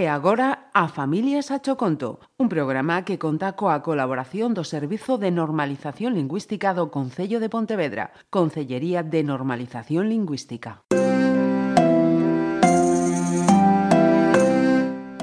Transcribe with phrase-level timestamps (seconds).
[0.00, 5.28] E agora a Familia a Choconto, un programa que conta coa colaboración do Servizo de
[5.28, 10.80] Normalización Lingüística do Concello de Pontevedra, Concellería de Normalización Lingüística.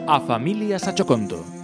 [0.05, 1.56] A Familia a Choconto,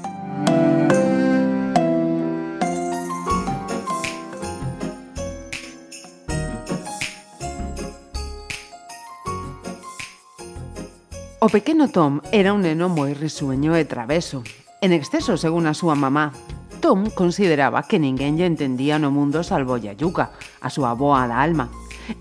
[11.43, 14.47] O pequeno Tom era un neno moi risueño e traveso,
[14.79, 16.31] en exceso según a súa mamá.
[16.79, 20.31] Tom consideraba que ninguén lle entendía no mundo salvo Yayuca,
[20.63, 21.67] a súa boa da alma,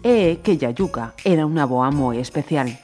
[0.03, 2.75] e que Yayuca era unha boa moi especial.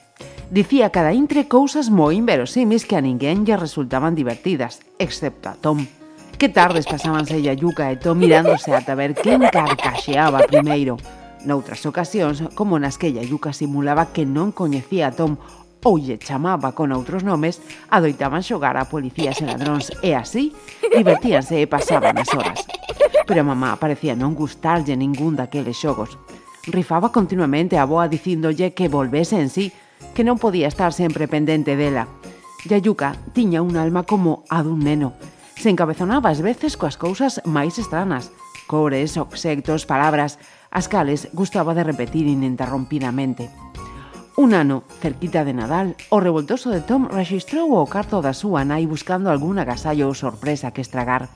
[0.55, 5.91] Dicía cada intre cousas moi inverosímis que a ninguén lle resultaban divertidas, excepto a Tom.
[6.39, 11.03] Que tardes pasábanse Yayuca e Tom mirándose ata ver quen carcaxeaba primeiro.
[11.43, 15.35] Noutras ocasións, como nas que Yayuca simulaba que non coñecía a Tom
[15.85, 20.51] ou lle chamaba con outros nomes, adoitaban xogar a policías e ladróns e así
[20.91, 22.67] divertíanse e pasaban as horas.
[23.29, 26.17] Pero a mamá parecía non gustarlle ningún daqueles xogos.
[26.69, 29.73] Rifaba continuamente a boa dicíndolle que volvese en sí,
[30.13, 32.09] que non podía estar sempre pendente dela.
[32.67, 35.15] Yayuca tiña un alma como a dun neno.
[35.55, 38.31] Se encabezonaba ás veces coas cousas máis estranas,
[38.67, 40.39] cores, obxectos, palabras,
[40.71, 43.68] as cales gustaba de repetir ininterrompidamente.
[44.39, 48.87] Un ano, cerquita de Nadal, o revoltoso de Tom registrou o carto da súa nai
[48.87, 51.27] buscando algún agasallo ou sorpresa que estragar.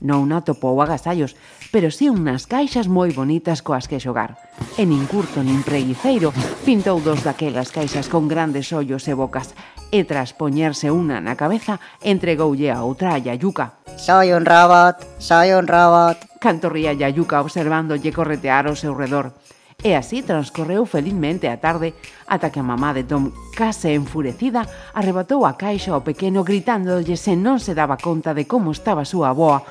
[0.00, 1.36] Non atopou agasallos,
[1.68, 4.40] pero sí unhas caixas moi bonitas coas que xogar.
[4.80, 6.32] E nin curto nin preguiceiro
[6.64, 9.52] pintou dos daquelas caixas con grandes ollos e bocas
[9.92, 13.84] e tras poñerse unha na cabeza entregoulle a outra a Yayuca.
[14.00, 16.24] Soy un robot, soy un robot.
[16.40, 19.36] Cantorría Yayuca observándolle corretear ao seu redor.
[19.84, 21.92] E así transcorreu felizmente a tarde
[22.26, 24.64] ata que a mamá de Tom, case enfurecida,
[24.96, 29.10] arrebatou a caixa ao pequeno gritándolle se non se daba conta de como estaba a
[29.10, 29.62] súa aboa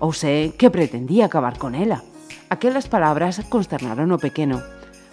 [0.00, 2.00] ou se que pretendía acabar con ela.
[2.48, 4.64] Aquelas palabras consternaron o pequeno,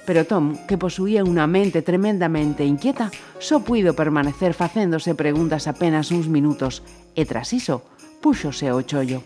[0.08, 3.12] pero Tom, que posuía unha mente tremendamente inquieta,
[3.44, 6.88] só puido permanecer facéndose preguntas apenas uns minutos
[7.20, 7.84] e tras iso,
[8.24, 9.22] púxose o chollo.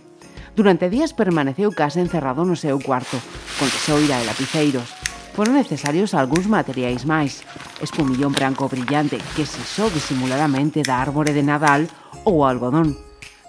[0.58, 3.16] Durante días permaneceu case encerrado no seu cuarto,
[3.62, 7.44] con que e lapiceiros foron necesarios algúns materiais máis.
[7.80, 11.88] Espumillón branco brillante que se só disimuladamente da árbore de Nadal
[12.28, 12.96] ou algodón.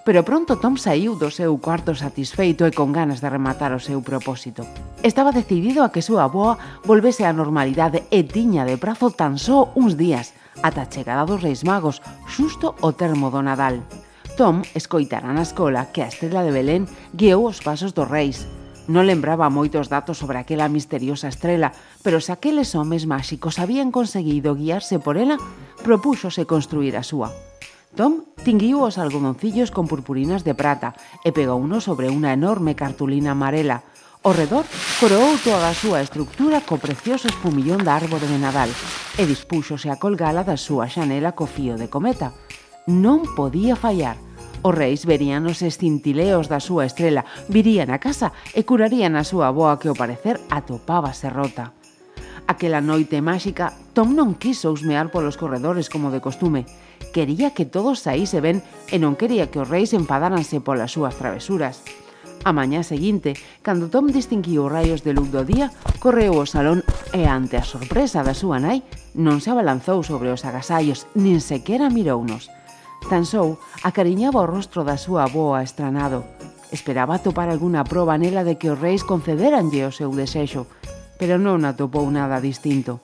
[0.03, 4.03] Pero pronto Tom saiu do seu cuarto satisfeito e con ganas de rematar o seu
[4.03, 4.67] propósito.
[4.99, 9.71] Estaba decidido a que súa boa volvese á normalidade e tiña de prazo tan só
[9.79, 13.79] uns días, ata a chegada dos Reis Magos, xusto o termo do Nadal.
[14.35, 16.83] Tom escoitará na escola que a estrela de Belén
[17.15, 18.43] guiou os pasos dos reis,
[18.83, 21.71] Non lembraba moitos datos sobre aquela misteriosa estrela,
[22.03, 25.39] pero se aqueles homes máxicos habían conseguido guiarse por ela,
[25.87, 27.31] propúxose construir a súa.
[27.95, 33.31] Tom tinguiu os algodoncillos con purpurinas de prata e pegou uno sobre unha enorme cartulina
[33.31, 33.87] amarela.
[34.19, 34.67] O redor
[34.99, 38.71] coroou toda a súa estructura co precioso espumillón da árbore de Nadal
[39.15, 42.35] e dispúxose a colgala da súa xanela co fío de cometa.
[42.83, 44.19] Non podía fallar–
[44.63, 49.51] Os reis verían os escintileos da súa estrela, virían a casa e curarían a súa
[49.51, 51.75] boa que ao parecer atopábase rota.
[52.47, 56.63] Aquela noite máxica, Tom non quiso usmear polos corredores como de costume.
[57.11, 61.83] Quería que todos saíse ben e non quería que os reis enfadaranse polas súas travesuras.
[62.47, 63.35] A mañá seguinte,
[63.67, 67.67] cando Tom distinguiu os raios de luz do día, correu ao salón e, ante a
[67.67, 68.79] sorpresa da súa nai,
[69.11, 72.47] non se abalanzou sobre os agasallos, nin sequera mirounos.
[73.09, 76.23] Tan sou acariñaba o rostro da súa avoa estranado.
[76.73, 80.65] Esperaba topar algunha proba nela de que os reis concederanlle o seu desexo,
[81.21, 83.03] pero non atopou nada distinto.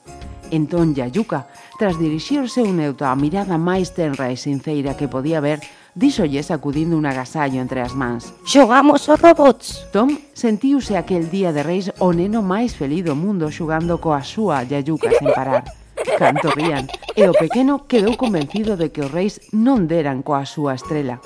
[0.49, 1.45] Entón Yayuca,
[1.77, 5.61] tras dirixirse un neuto á mirada máis tenra e sinceira que podía ver,
[5.93, 8.33] díxolle sacudindo un agasallo entre as mans.
[8.49, 9.85] Xogamos os robots.
[9.93, 14.65] Tom sentiuse aquel día de reis o neno máis feliz do mundo xogando coa súa
[14.65, 15.69] Yayuca sen parar.
[16.17, 16.89] Canto rían,
[17.19, 21.19] e o pequeno quedou convencido de que os reis non deran coa súa estrela.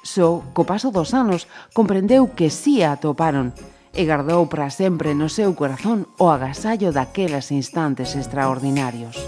[0.00, 1.44] Só, co paso dos anos,
[1.76, 3.52] comprendeu que si sí a atoparon
[3.92, 9.20] e gardou para sempre no seu corazón o agasallo daquelas instantes extraordinarios.